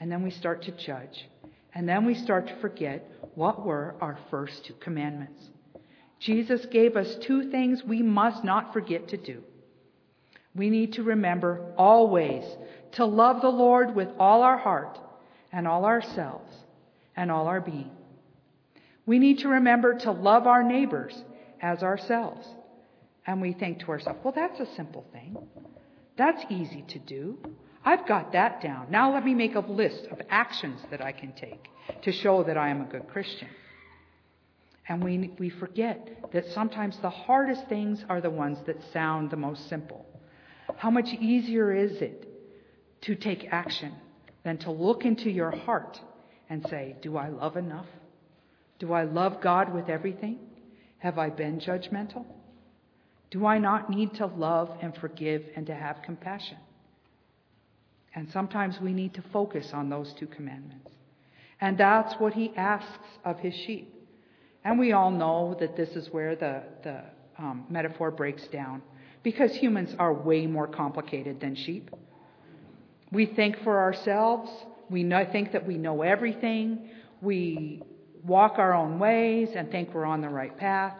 And 0.00 0.10
then 0.10 0.22
we 0.22 0.30
start 0.30 0.62
to 0.62 0.72
judge. 0.72 1.28
And 1.74 1.88
then 1.88 2.04
we 2.04 2.14
start 2.14 2.48
to 2.48 2.56
forget 2.56 3.10
what 3.34 3.64
were 3.64 3.94
our 4.00 4.18
first 4.30 4.64
two 4.64 4.74
commandments. 4.74 5.50
Jesus 6.18 6.64
gave 6.66 6.96
us 6.96 7.16
two 7.16 7.50
things 7.50 7.84
we 7.84 8.02
must 8.02 8.42
not 8.42 8.72
forget 8.72 9.08
to 9.08 9.16
do. 9.16 9.42
We 10.54 10.70
need 10.70 10.94
to 10.94 11.02
remember 11.02 11.72
always 11.76 12.44
to 12.92 13.04
love 13.04 13.42
the 13.42 13.48
Lord 13.48 13.94
with 13.94 14.08
all 14.18 14.42
our 14.42 14.58
heart 14.58 14.98
and 15.52 15.68
all 15.68 15.84
ourselves 15.84 16.52
and 17.16 17.30
all 17.30 17.46
our 17.46 17.60
being. 17.60 17.90
We 19.06 19.18
need 19.18 19.40
to 19.40 19.48
remember 19.48 19.94
to 20.00 20.10
love 20.10 20.46
our 20.46 20.62
neighbors 20.62 21.14
as 21.60 21.82
ourselves. 21.82 22.46
And 23.28 23.42
we 23.42 23.52
think 23.52 23.80
to 23.80 23.90
ourselves, 23.90 24.18
well, 24.24 24.32
that's 24.34 24.58
a 24.58 24.74
simple 24.74 25.04
thing. 25.12 25.36
That's 26.16 26.42
easy 26.48 26.82
to 26.88 26.98
do. 26.98 27.38
I've 27.84 28.08
got 28.08 28.32
that 28.32 28.62
down. 28.62 28.86
Now 28.90 29.12
let 29.12 29.22
me 29.22 29.34
make 29.34 29.54
a 29.54 29.60
list 29.60 30.06
of 30.10 30.18
actions 30.30 30.80
that 30.90 31.04
I 31.04 31.12
can 31.12 31.32
take 31.34 31.68
to 32.02 32.10
show 32.10 32.42
that 32.44 32.56
I 32.56 32.70
am 32.70 32.80
a 32.80 32.86
good 32.86 33.06
Christian. 33.06 33.48
And 34.88 35.04
we, 35.04 35.30
we 35.38 35.50
forget 35.50 36.30
that 36.32 36.46
sometimes 36.54 36.96
the 37.02 37.10
hardest 37.10 37.68
things 37.68 38.02
are 38.08 38.22
the 38.22 38.30
ones 38.30 38.56
that 38.66 38.76
sound 38.94 39.30
the 39.30 39.36
most 39.36 39.68
simple. 39.68 40.06
How 40.78 40.90
much 40.90 41.08
easier 41.12 41.70
is 41.74 42.00
it 42.00 42.26
to 43.02 43.14
take 43.14 43.48
action 43.52 43.92
than 44.42 44.56
to 44.58 44.70
look 44.70 45.04
into 45.04 45.28
your 45.28 45.50
heart 45.50 46.00
and 46.48 46.66
say, 46.70 46.96
Do 47.02 47.18
I 47.18 47.28
love 47.28 47.58
enough? 47.58 47.86
Do 48.78 48.94
I 48.94 49.04
love 49.04 49.42
God 49.42 49.74
with 49.74 49.90
everything? 49.90 50.38
Have 50.96 51.18
I 51.18 51.28
been 51.28 51.60
judgmental? 51.60 52.24
Do 53.30 53.46
I 53.46 53.58
not 53.58 53.90
need 53.90 54.14
to 54.14 54.26
love 54.26 54.70
and 54.80 54.96
forgive 54.96 55.44
and 55.54 55.66
to 55.66 55.74
have 55.74 56.02
compassion? 56.02 56.56
And 58.14 58.30
sometimes 58.32 58.80
we 58.80 58.92
need 58.92 59.14
to 59.14 59.22
focus 59.32 59.70
on 59.72 59.90
those 59.90 60.12
two 60.14 60.26
commandments. 60.26 60.90
And 61.60 61.76
that's 61.76 62.14
what 62.20 62.32
he 62.32 62.52
asks 62.56 63.08
of 63.24 63.38
his 63.38 63.54
sheep. 63.54 63.94
And 64.64 64.78
we 64.78 64.92
all 64.92 65.10
know 65.10 65.56
that 65.60 65.76
this 65.76 65.90
is 65.90 66.08
where 66.10 66.36
the, 66.36 66.62
the 66.82 67.02
um, 67.38 67.64
metaphor 67.68 68.10
breaks 68.10 68.46
down 68.48 68.82
because 69.22 69.52
humans 69.54 69.94
are 69.98 70.12
way 70.12 70.46
more 70.46 70.66
complicated 70.66 71.40
than 71.40 71.54
sheep. 71.54 71.90
We 73.12 73.26
think 73.26 73.62
for 73.62 73.78
ourselves, 73.80 74.50
we 74.90 75.02
know, 75.02 75.26
think 75.30 75.52
that 75.52 75.66
we 75.66 75.76
know 75.78 76.02
everything, 76.02 76.90
we 77.20 77.82
walk 78.24 78.58
our 78.58 78.74
own 78.74 78.98
ways 78.98 79.50
and 79.54 79.70
think 79.70 79.94
we're 79.94 80.04
on 80.04 80.20
the 80.20 80.28
right 80.28 80.56
path, 80.56 80.94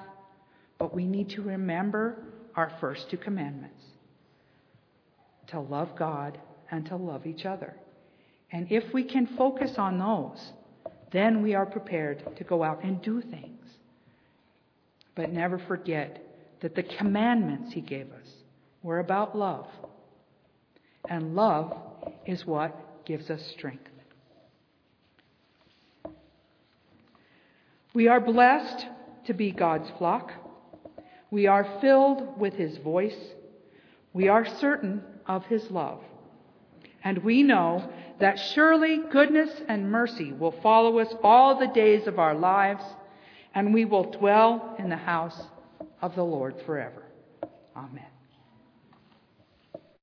but 0.78 0.94
we 0.94 1.06
need 1.06 1.30
to 1.30 1.42
remember 1.42 2.16
our 2.54 2.72
first 2.80 3.10
two 3.10 3.16
commandments 3.16 3.82
to 5.48 5.60
love 5.60 5.96
God 5.96 6.38
and 6.70 6.86
to 6.86 6.96
love 6.96 7.26
each 7.26 7.44
other. 7.44 7.74
And 8.52 8.70
if 8.70 8.92
we 8.92 9.04
can 9.04 9.26
focus 9.26 9.72
on 9.76 9.98
those, 9.98 10.52
then 11.12 11.42
we 11.42 11.54
are 11.54 11.66
prepared 11.66 12.36
to 12.36 12.44
go 12.44 12.62
out 12.62 12.82
and 12.82 13.00
do 13.02 13.20
things. 13.20 13.66
But 15.14 15.32
never 15.32 15.58
forget 15.58 16.22
that 16.60 16.74
the 16.74 16.82
commandments 16.82 17.72
he 17.72 17.80
gave 17.80 18.10
us 18.12 18.28
were 18.82 19.00
about 19.00 19.36
love. 19.36 19.66
And 21.08 21.34
love 21.34 21.76
is 22.26 22.46
what 22.46 23.04
gives 23.04 23.30
us 23.30 23.42
strength. 23.56 23.88
We 27.94 28.06
are 28.08 28.20
blessed 28.20 28.86
to 29.26 29.34
be 29.34 29.50
God's 29.50 29.90
flock. 29.98 30.30
We 31.30 31.46
are 31.46 31.78
filled 31.80 32.38
with 32.38 32.54
his 32.54 32.78
voice. 32.78 33.16
We 34.12 34.28
are 34.28 34.46
certain 34.46 35.02
of 35.26 35.44
his 35.46 35.70
love. 35.70 36.00
And 37.04 37.18
we 37.18 37.42
know 37.42 37.88
that 38.18 38.38
surely 38.38 38.98
goodness 39.10 39.50
and 39.68 39.90
mercy 39.90 40.32
will 40.32 40.54
follow 40.62 40.98
us 40.98 41.14
all 41.22 41.58
the 41.58 41.68
days 41.68 42.06
of 42.06 42.18
our 42.18 42.34
lives, 42.34 42.84
and 43.54 43.72
we 43.72 43.84
will 43.84 44.10
dwell 44.10 44.74
in 44.78 44.88
the 44.88 44.96
house 44.96 45.40
of 46.02 46.14
the 46.14 46.24
Lord 46.24 46.54
forever. 46.66 47.04
Amen. 47.76 48.17